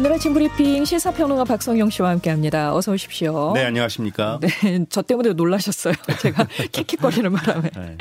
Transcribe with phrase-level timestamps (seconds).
[0.00, 2.74] 오늘 아침 브리핑 시사평론가 박성용 씨와 함께합니다.
[2.74, 3.52] 어서 오십시오.
[3.54, 4.40] 네, 안녕하십니까.
[4.40, 5.92] 네, 저 때문에 놀라셨어요.
[6.22, 7.68] 제가 킥킥거리는 바람에.
[7.76, 7.98] 네.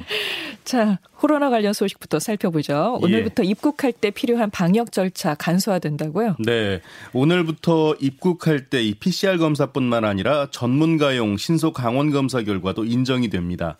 [0.63, 2.99] 자, 코로나 관련 소식부터 살펴보죠.
[3.01, 3.49] 오늘부터 예.
[3.49, 6.37] 입국할 때 필요한 방역 절차 간소화된다고요?
[6.39, 6.79] 네,
[7.11, 13.75] 오늘부터 입국할 때 이 PCR 검사뿐만 아니라 전문가용 신속 강원 검사 결과도 인정이 됩니다.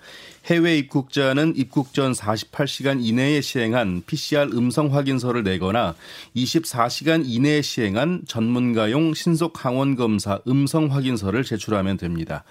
[0.49, 5.93] 해외 입국자는 입국 전 48시간 이내에 시행한 PCR 음성 확인서를 내거나
[6.35, 12.43] 24시간 이내에 시행한 전문가용 신속 항원 검사 음성 확인서를 제출하면 됩니다.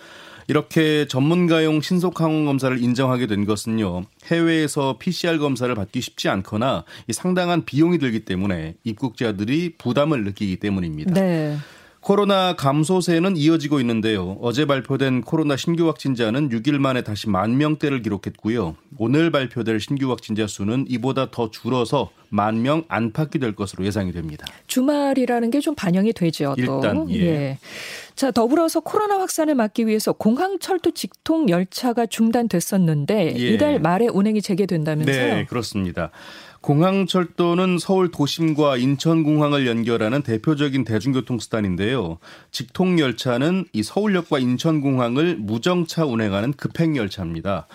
[0.46, 4.04] 이렇게 전문가용 신속 항원 검사를 인정하게 된 것은요.
[4.30, 11.14] 해외에서 PCR 검사를 받기 쉽지 않거나 상당한 비용이 들기 때문에 입국자들이 부담을 느끼기 때문입니다.
[11.14, 11.58] 네.
[12.12, 14.38] 코로나 감소세는 이어지고 있는데요.
[14.40, 18.76] 어제 발표된 코로나 신규 확진자는 6일 만에 다시 만 명대를 기록했고요.
[18.96, 24.46] 오늘 발표될 신규 확진자 수는 이보다 더 줄어서 만 명 안팎이 될 것으로 예상이 됩니다.
[24.68, 26.54] 주말이라는 게 좀 반영이 되죠.
[26.64, 26.76] 또.
[26.76, 27.20] 일단 예.
[27.20, 27.58] 예.
[28.14, 33.48] 자 더불어서 코로나 확산을 막기 위해서 공항철도 직통 열차가 중단됐었는데 예.
[33.50, 35.34] 이달 말에 운행이 재개된다면서요?
[35.34, 36.10] 네, 그렇습니다.
[36.60, 42.18] 공항철도는 서울 도심과 인천공항을 연결하는 대표적인 대중교통 수단인데요.
[42.50, 47.66] 직통 열차는 이 서울역과 인천공항을 무정차 운행하는 급행 열차입니다.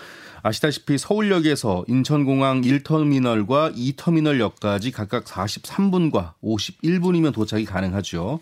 [0.46, 8.42] 아시다시피 서울역에서 인천공항 1터미널과 2터미널역까지 각각 43분과 51분이면 도착이 가능하죠.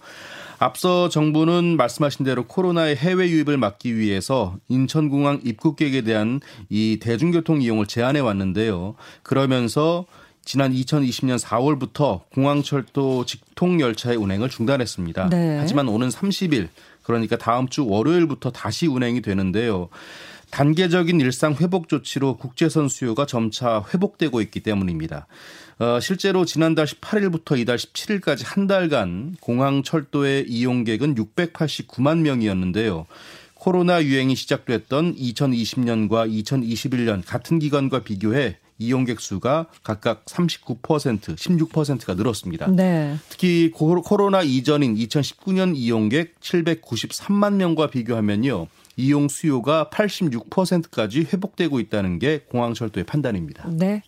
[0.57, 7.85] 앞서 정부는 말씀하신 대로 코로나의 해외 유입을 막기 위해서 인천공항 입국객에 대한 이 대중교통 이용을
[7.85, 8.95] 제한해 왔는데요.
[9.21, 10.05] 그러면서
[10.51, 15.29] 지난 2020년 4월부터 공항철도 직통 열차의 운행을 중단했습니다.
[15.29, 15.57] 네.
[15.57, 16.67] 하지만 오는 30일
[17.03, 19.87] 그러니까 다음 주 월요일부터 다시 운행이 되는데요.
[20.49, 25.25] 단계적인 일상 회복 조치로 국제선 수요가 점차 회복되고 있기 때문입니다.
[25.79, 33.05] 어, 실제로 지난달 18일부터 이달 17일까지 한 달간 공항 철도의 이용객은 689만 명이었는데요.
[33.53, 42.67] 코로나 유행이 시작됐던 2020년과 2021년 같은 기간과 비교해 이용객 수가 각각 39%, 16%가 늘었습니다.
[42.67, 43.15] 네.
[43.29, 48.67] 특히 코로나 이전인 2019년 이용객 793만 명과 비교하면요.
[48.97, 53.69] 이용 수요가 86%까지 회복되고 있다는 게 공항철도의 판단입니다.
[53.69, 54.03] 네.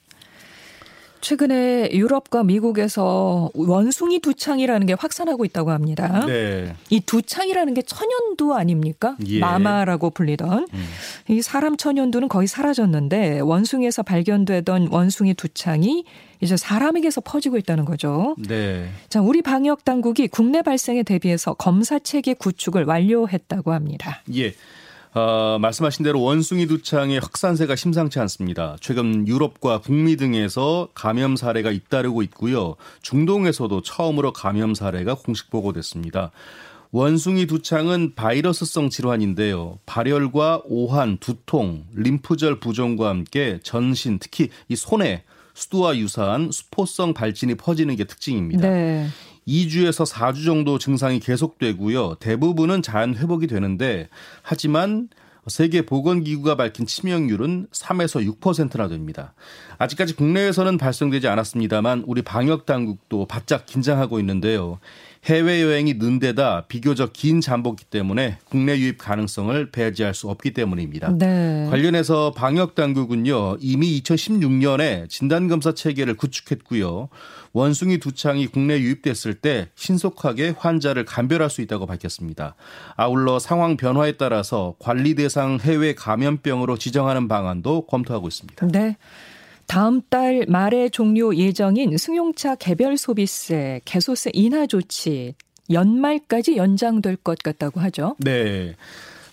[1.24, 6.26] 최근에 유럽과 미국에서 원숭이 두창이라는 게 확산하고 있다고 합니다.
[6.28, 6.76] 네.
[6.90, 9.16] 이 두창이라는 게 천연두 아닙니까?
[9.28, 9.40] 예.
[9.40, 10.86] 마마라고 불리던 음.
[11.30, 16.04] 이 사람 천연두는 거의 사라졌는데 원숭이에서 발견되던 원숭이 두창이
[16.42, 18.36] 이제 사람에게서 퍼지고 있다는 거죠.
[18.38, 18.90] 네.
[19.08, 24.22] 자, 우리 방역 당국이 국내 발생에 대비해서 검사 체계 구축을 완료했다고 합니다.
[24.36, 24.54] 예.
[25.14, 28.78] 어, 말씀하신 대로 원숭이 두창의 확산세가 심상치 않습니다.
[28.82, 32.76] 최근 유럽과 북미 등에서 감염 사례가 잇따르고 있고요.
[33.02, 36.32] 중동에서도 처음으로 감염 사례가 공식 보고됐습니다.
[36.92, 39.80] 원숭이 두창은 바이러스성 질환인데요.
[39.86, 45.24] 발열과 오한, 두통, 림프절 부종과 함께 전신, 특히 이 손에
[45.56, 48.68] 수두와 유사한 수포성 발진이 퍼지는 게 특징입니다.
[48.68, 49.08] 네.
[49.48, 52.16] 2주에서 4주 정도 증상이 계속되고요.
[52.20, 54.10] 대부분은 자연 회복이 되는데
[54.42, 55.10] 하지만
[55.48, 59.34] 세계 보건기구가 밝힌 치명률은 3에서 6%나 됩니다.
[59.78, 64.80] 아직까지 국내에서는 발생되지 않았습니다만 우리 방역 당국도 바짝 긴장하고 있는데요.
[65.26, 71.18] 해외여행이 는 데다 비교적 긴 잠복기 때문에 국내 유입 가능성을 배제할 수 없기 때문입니다.
[71.18, 71.68] 네.
[71.70, 77.10] 관련해서 방역 당국은요 이미 2016년에 진단검사 체계를 구축했고요.
[77.54, 82.56] 원숭이 두창이 국내 유입됐을 때 신속하게 환자를 감별할 수 있다고 밝혔습니다.
[82.96, 88.68] 아울러 상황 변화에 따라서 관리 대상 해외 감염병으로 지정하는 방안도 검토하고 있습니다.
[88.68, 88.98] 네.
[89.68, 95.36] 다음 달 말에 종료 예정인 승용차 개별 소비세, 개소세 인하 조치
[95.70, 98.16] 연말까지 연장될 것 같다고 하죠.
[98.20, 98.76] 네.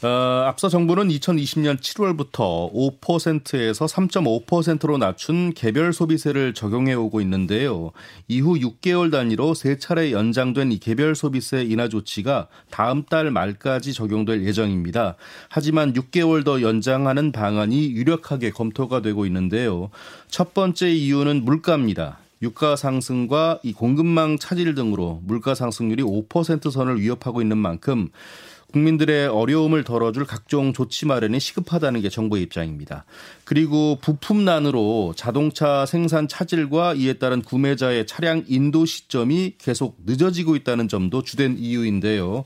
[0.03, 7.91] 어, 앞서 정부는 2020년 7월부터 5%에서 3.5%로 낮춘 개별 소비세를 적용해 오고 있는데요.
[8.27, 14.47] 이후 6개월 단위로 세 차례 연장된 이 개별 소비세 인하 조치가 다음 달 말까지 적용될
[14.47, 15.17] 예정입니다.
[15.51, 19.91] 하지만 6개월 더 연장하는 방안이 유력하게 검토가 되고 있는데요.
[20.29, 22.21] 첫 번째 이유는 물가입니다.
[22.43, 28.09] 유가 상승과 이 공급망 차질 등으로 물가 상승률이 5% 선을 위협하고 있는 만큼
[28.73, 33.05] 국민들의 어려움을 덜어줄 각종 조치 마련이 시급하다는 게 정부의 입장입니다.
[33.45, 41.23] 그리고 부품난으로 자동차 생산 차질과 이에 따른 구매자의 차량 인도 시점이 계속 늦어지고 있다는 점도
[41.23, 42.45] 주된 이유인데요.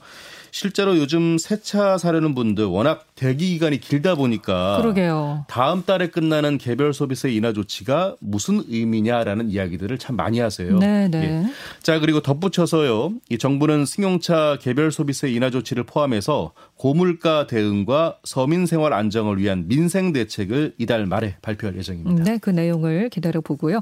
[0.59, 5.47] 실제로 요즘 새 차 사려는 분들 워낙 대기 기간이 길다 보니까 그러게요.
[5.49, 10.79] 다음 달에 끝나는 개별 소비세 인하 조치가 무슨 의미냐라는 이야기들을 참 많이 하세요.
[10.79, 11.25] 네, 네.
[11.25, 11.53] 예.
[11.83, 13.15] 자 그리고 덧붙여서요.
[13.31, 20.13] 이 정부는 승용차 개별 소비세 인하 조치를 포함해서 고물가 대응과 서민 생활 안정을 위한 민생
[20.13, 22.23] 대책을 이달 말에 발표할 예정입니다.
[22.23, 23.81] 네, 그 내용을 기다려 보고요.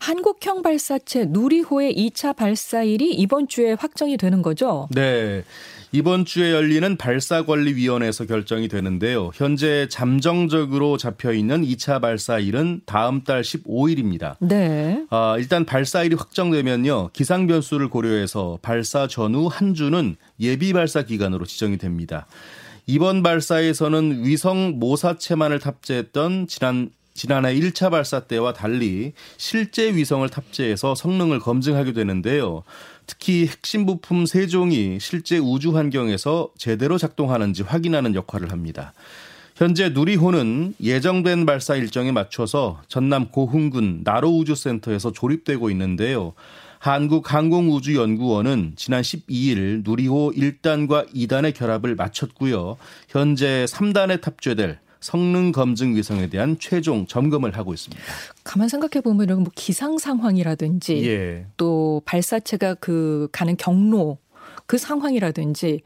[0.00, 4.86] 한국형 발사체 누리호의 2차 발사일이 이번 주에 확정이 되는 거죠?
[4.90, 5.44] 네.
[5.92, 9.30] 이번 주에 열리는 발사관리위원회에서 결정이 되는데요.
[9.34, 14.36] 현재 잠정적으로 잡혀 있는 2차 발사일은 다음 달 15일입니다.
[14.40, 15.04] 네.
[15.10, 17.10] 아, 일단 발사일이 확정되면요.
[17.12, 22.26] 기상 변수를 고려해서 발사 전후 한 주는 예비 발사 기간으로 지정이 됩니다.
[22.86, 31.40] 이번 발사에서는 위성 모사체만을 탑재했던 지난 지난해 1차 발사 때와 달리 실제 위성을 탑재해서 성능을
[31.40, 32.62] 검증하게 되는데요.
[33.10, 38.92] 특히 핵심 부품 세 종이 실제 우주 환경에서 제대로 작동하는지 확인하는 역할을 합니다.
[39.56, 46.34] 현재 누리호는 예정된 발사 일정에 맞춰서 전남 고흥군 나로우주센터에서 조립되고 있는데요.
[46.78, 52.76] 한국항공우주연구원은 지난 12일 누리호 1단과 2단의 결합을 마쳤고요.
[53.08, 58.02] 현재 3단에 탑재될 성능 검증 위성에 대한 최종 점검을 하고 있습니다.
[58.44, 61.46] 가만 생각해 보면 이런 뭐 기상 상황이라든지 예.
[61.56, 64.18] 또 발사체가 그 가는 경로
[64.66, 65.80] 그 상황이라든지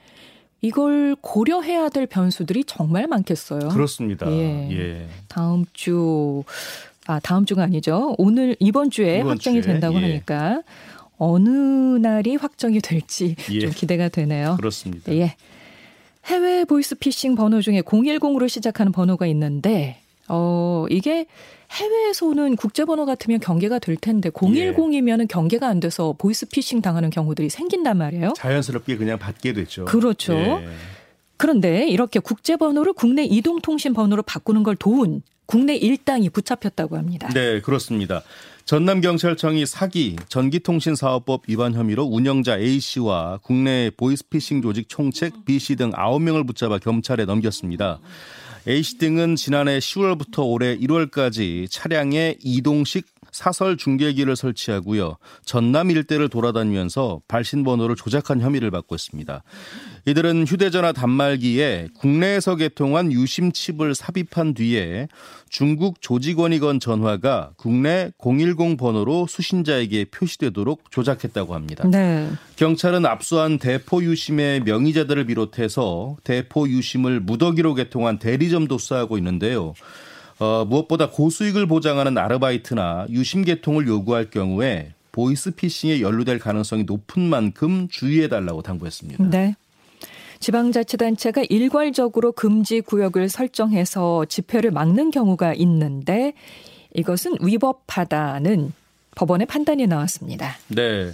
[0.60, 3.68] 이걸 고려해야 될 변수들이 정말 많겠어요.
[3.68, 4.30] 그렇습니다.
[4.30, 4.68] 예.
[4.72, 5.08] 예.
[5.28, 6.42] 다음 주,
[7.06, 8.14] 아, 다음 주가 아니죠.
[8.18, 9.72] 오늘, 이번 주에 이번 확정이 주에?
[9.72, 10.02] 된다고 예.
[10.02, 10.62] 하니까
[11.18, 13.60] 어느 날이 확정이 될지 예.
[13.60, 14.56] 좀 기대가 되네요.
[14.56, 15.12] 그렇습니다.
[15.14, 15.36] 예.
[16.26, 21.26] 해외 보이스피싱 번호 중에 010으로 시작하는 번호가 있는데 어, 이게
[21.70, 27.50] 해외에서 오는 국제번호 같으면 경계가 될 텐데 010이면 은 경계가 안 돼서 보이스피싱 당하는 경우들이
[27.50, 28.32] 생긴단 말이에요.
[28.36, 29.84] 자연스럽게 그냥 받게 됐죠.
[29.84, 30.34] 그렇죠.
[30.34, 30.68] 예.
[31.36, 37.28] 그런데 이렇게 국제번호를 국내 이동통신 번호로 바꾸는 걸 도운 국내 일당이 붙잡혔다고 합니다.
[37.34, 38.22] 네, 그렇습니다.
[38.64, 46.78] 전남경찰청이 사기, 전기통신사업법 위반 혐의로 운영자 A씨와 국내 보이스피싱 조직 총책 B씨 등 9명을 붙잡아
[46.78, 48.00] 경찰에 넘겼습니다.
[48.66, 55.16] A씨 등은 지난해 10월부터 올해 1월까지 차량에 이동식 사설 중계기를 설치하고요.
[55.44, 59.42] 전남 일대를 돌아다니면서 발신 번호를 조작한 혐의를 받고 있습니다.
[60.06, 65.08] 이들은 휴대전화 단말기에 국내에서 개통한 유심 칩을 삽입한 뒤에
[65.48, 71.88] 중국 조직원이 건 전화가 국내 010 번호로 수신자에게 표시되도록 조작했다고 합니다.
[71.88, 72.30] 네.
[72.54, 79.74] 경찰은 압수한 대포 유심의 명의자들을 비롯해서 대포 유심을 무더기로 개통한 대리점도 수사하고 있는데요.
[80.38, 88.62] 어, 무엇보다 고수익을 보장하는 아르바이트나 유심 개통을 요구할 경우에 보이스피싱에 연루될 가능성이 높은 만큼 주의해달라고
[88.62, 89.24] 당부했습니다.
[89.30, 89.54] 네.
[90.40, 96.34] 지방자치단체가 일괄적으로 금지 구역을 설정해서 집회를 막는 경우가 있는데
[96.94, 98.72] 이것은 위법하다는
[99.14, 100.56] 법원의 판단이 나왔습니다.
[100.68, 101.12] 네.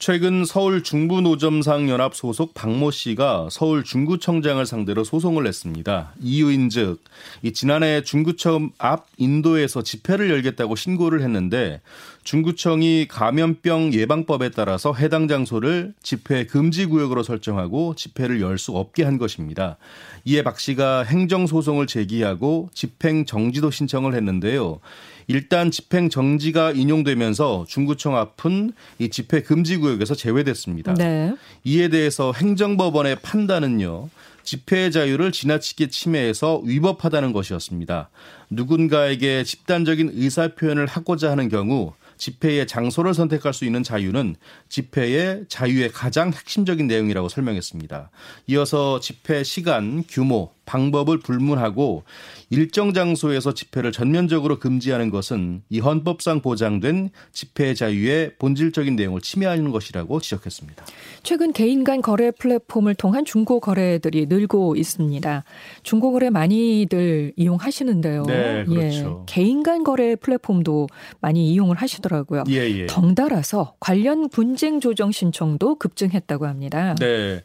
[0.00, 6.14] 최근 서울 중부 노점상 연합 소속 박모 씨가 서울 중구청장을 상대로 소송을 냈습니다.
[6.22, 7.04] 이유인즉
[7.42, 11.82] 이 지난해 중구청 앞 인도에서 집회를 열겠다고 신고를 했는데
[12.30, 19.18] 중구청이 감염병 예방법에 따라서 해당 장소를 집회 금지 구역으로 설정하고 집회를 열 수 없게 한
[19.18, 19.78] 것입니다.
[20.24, 24.78] 이에 박 씨가 행정 소송을 제기하고 집행 정지도 신청을 했는데요.
[25.26, 30.94] 일단 집행 정지가 인용되면서 중구청 앞은 이 집회 금지 구역에서 제외됐습니다.
[30.94, 31.34] 네.
[31.64, 34.08] 이에 대해서 행정법원의 판단은요.
[34.44, 38.10] 집회의 자유를 지나치게 침해해서 위법하다는 것이었습니다.
[38.50, 44.36] 누군가에게 집단적인 의사 표현을 하고자 하는 경우 집회의 장소를 선택할 수 있는 자유는
[44.68, 48.10] 집회의 자유의 가장 핵심적인 내용이라고 설명했습니다.
[48.48, 52.04] 이어서 집회 시간, 규모, 방법을 불문하고
[52.48, 60.20] 일정 장소에서 집회를 전면적으로 금지하는 것은 이 헌법상 보장된 집회 자유의 본질적인 내용을 침해하는 것이라고
[60.20, 60.84] 지적했습니다.
[61.24, 65.44] 최근 개인 간 거래 플랫폼을 통한 중고 거래들이 늘고 있습니다.
[65.82, 68.22] 중고 거래 많이들 이용하시는데요.
[68.26, 69.24] 네, 그렇죠.
[69.28, 70.86] 예, 개인 간 거래 플랫폼도
[71.20, 72.44] 많이 이용을 하시더라고요.
[72.48, 72.86] 예, 예.
[72.86, 76.94] 덩달아서 관련 분쟁 조정 신청도 급증했다고 합니다.
[77.00, 77.42] 네.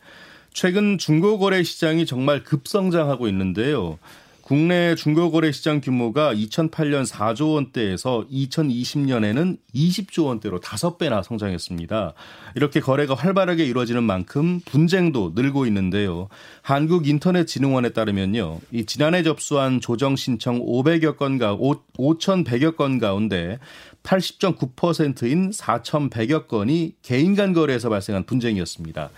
[0.56, 4.00] 최근 중고거래 시장이 정말 급성장하고 있는데요.
[4.40, 12.14] 국내 중고거래 시장 규모가 2008년 4조 원대에서 2020년에는 20조 원대로 5배나 성장했습니다.
[12.56, 16.30] 이렇게 거래가 활발하게 이루어지는 만큼 분쟁도 늘고 있는데요.
[16.62, 18.62] 한국인터넷진흥원에 따르면요.
[18.72, 23.60] 이 지난해 접수한 조정 신청 500여 건가 5,100여 건 가운데
[24.04, 29.10] 80.9%인 4,100여 건이 개인 간 거래에서 발생한 분쟁이었습니다.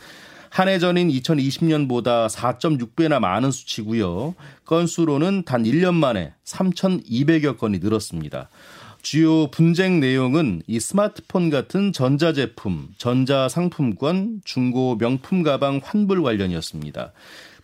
[0.50, 4.36] 한 해 전인 2020년보다 4.6배나 많은 수치고요.
[4.66, 8.50] 건수로는 단 1년 만에 3,200여 건이 늘었습니다.
[9.02, 17.14] 주요 분쟁 내용은 이 스마트폰 같은 전자제품, 전자상품권, 중고 명품 가방 환불 관련이었습니다.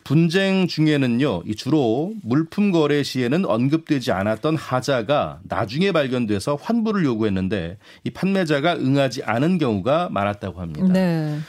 [0.05, 8.75] 분쟁 중에는요, 주로 물품 거래 시에는 언급되지 않았던 하자가 나중에 발견돼서 환불을 요구했는데 이 판매자가
[8.75, 10.87] 응하지 않은 경우가 많았다고 합니다.
[10.91, 11.39] 네.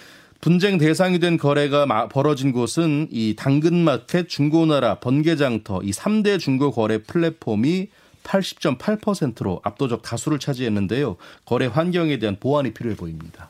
[0.45, 7.89] 분쟁 대상이 된 거래가 벌어진 곳은 이 당근마켓, 중고나라, 번개장터 이 3대 중고 거래 플랫폼이
[8.25, 11.17] 80.8%로 압도적 다수를 차지했는데요.
[11.47, 13.49] 거래 환경에 대한 보완이 필요해 보입니다.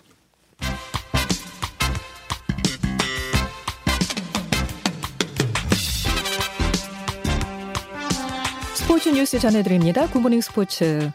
[8.74, 10.08] 스포츠 뉴스 전해드립니다.
[10.08, 11.10] 굿모닝 스포츠.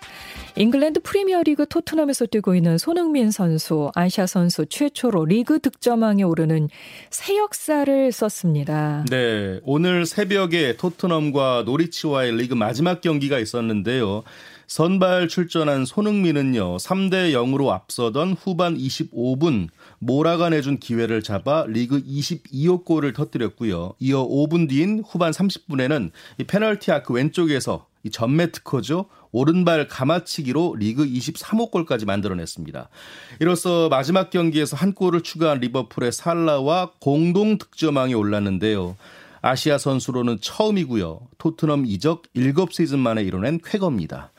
[0.60, 6.68] 잉글랜드 프리미어리그 토트넘에서 뛰고 있는 손흥민 선수, 아시아 선수 최초로 리그 득점왕에 오르는
[7.10, 9.06] 새 역사를 썼습니다.
[9.10, 14.24] 네, 오늘 새벽에 토트넘과 노리치와의 리그 마지막 경기가 있었는데요.
[14.68, 23.94] 선발 출전한 손흥민은요, 3대 0으로 앞서던 후반 25분 몰아가내준 기회를 잡아 리그 22호 골을 터뜨렸고요.
[24.00, 29.06] 이어 5분 뒤인 후반 30분에는 이 페널티 아크 왼쪽에서 이 전매 특허죠.
[29.32, 32.90] 오른발 가마치기로 리그 23호 골까지 만들어냈습니다.
[33.40, 38.96] 이로써 마지막 경기에서 한 골을 추가한 리버풀의 살라와 공동 득점왕에 올랐는데요.
[39.42, 41.22] 아시아 선수로는 처음이고요.
[41.38, 44.32] 토트넘 이적 7시즌 만에 이뤄낸 쾌거입니다.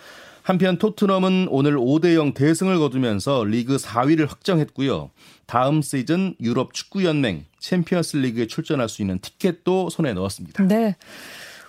[0.42, 5.10] 한편 토트넘은 오늘 5대0 대승을 거두면서 리그 4위를 확정했고요.
[5.46, 10.66] 다음 시즌 유럽 축구연맹 챔피언스 리그에 출전할 수 있는 티켓도 손에 넣었습니다.
[10.66, 10.96] 네.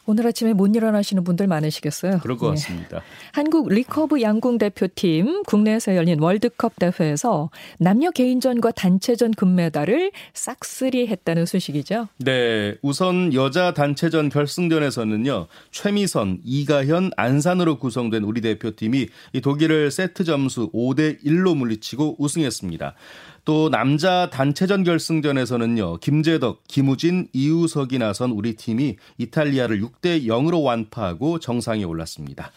[0.05, 2.20] 오늘 아침에 못 일어나시는 분들 많으시겠어요.
[2.20, 2.50] 그럴 것 예.
[2.51, 3.01] 같습니다.
[3.31, 12.08] 한국 리커브 양궁 대표팀 국내에서 열린 월드컵 대회에서 남녀 개인전과 단체전 금메달을 싹쓸이 했다는 소식이죠.
[12.17, 12.75] 네.
[12.81, 15.48] 우선 여자 단체전 결승전에서는요.
[15.72, 19.08] 최미선, 이가현, 안산으로 구성된 우리 대표팀이
[19.41, 22.96] 독일을 세트 점수 5대 1로 물리치고 우승했습니다.
[23.43, 25.98] 또 남자 단체전 결승전에서는요.
[25.98, 32.51] 김재덕, 김우진, 이우석이 나선 우리 팀이 이탈리아를 6대 0으로 완파하고 정상에 올랐습니다.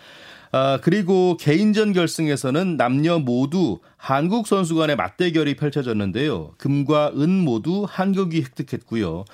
[0.53, 6.53] 아, 그리고 개인전 결승에서는 남녀 모두 한국 선수 간의 맞대결이 펼쳐졌는데요.
[6.59, 9.25] 금과 은 모두 한국이 획득했고요.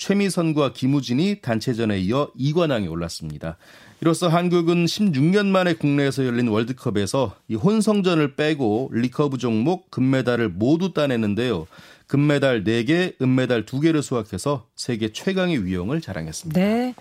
[0.00, 3.58] 최미선과 김우진이 단체전에 이어 2관왕에 올랐습니다.
[4.00, 11.66] 이로써 한국은 16년 만에 국내에서 열린 월드컵에서 이 혼성전을 빼고 리커브 종목 금메달을 모두 따냈는데요.
[12.06, 16.58] 금메달 4개, 은메달 2개를 수확해서 세계 최강의 위용을 자랑했습니다.
[16.58, 16.94] 네.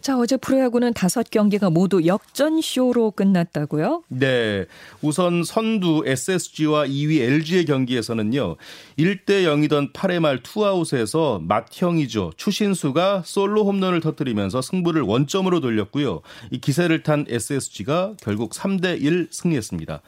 [0.00, 4.04] 자, 어제 프로야구는 다섯 경기가 모두 역전쇼로 끝났다고요?
[4.08, 4.64] 네.
[5.02, 8.56] 우선 선두 SSG와 2위 LG의 경기에서는요.
[8.98, 12.32] 1대 0이던 8회 말 투아웃에서 맏형이죠.
[12.36, 16.22] 추신수가 솔로 홈런을 터뜨리면서 승부를 원점으로 돌렸고요.
[16.50, 20.00] 이 기세를 탄 SSG가 결국 3대 1 승리했습니다.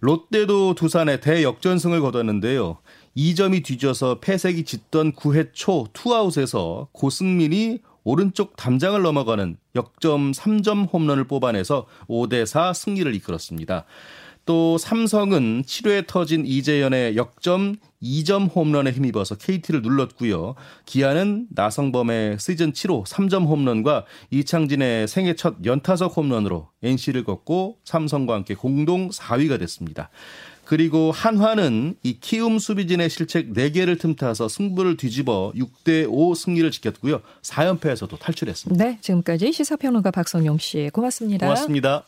[0.00, 2.78] 롯데도 두산에 대역전승을 거뒀는데요.
[3.16, 11.86] 2점이 뒤져서 패색이 짙던 9회 초 투아웃에서 고승민이 오른쪽 담장을 넘어가는 역전 3점 홈런을 뽑아내서
[12.08, 13.84] 5대 4 승리를 이끌었습니다.
[14.46, 20.56] 또 삼성은 7회 터진 이재현의 역점 2점 홈런에 힘입어서 KT를 눌렀고요.
[20.86, 28.56] 기아는 나성범의 시즌 7호 3점 홈런과 이창진의 생애 첫 연타석 홈런으로 NC를 걷고 삼성과 함께
[28.56, 30.10] 공동 4위가 됐습니다.
[30.70, 37.22] 그리고 한화는 이 키움 수비진의 실책 4개를 틈타서 승부를 뒤집어 6대 5 승리를 지켰고요.
[37.42, 38.84] 4연패에서도 탈출했습니다.
[38.84, 41.44] 네, 지금까지 시사평론가 박성용 씨 고맙습니다.
[41.44, 42.04] 고맙습니다.